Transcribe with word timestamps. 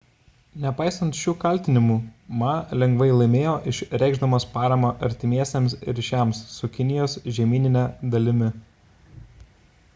nepaisant 0.61 1.17
šių 1.17 1.33
kaltinimų 1.43 1.97
ma 2.39 2.53
lengvai 2.83 3.09
laimėjo 3.19 3.51
išreikšdamas 3.73 4.47
paramą 4.55 4.91
artimesniems 5.09 5.75
ryšiams 6.01 6.41
su 6.57 6.71
kinijos 6.79 7.17
žemynine 7.39 7.85
dalimi 8.17 8.49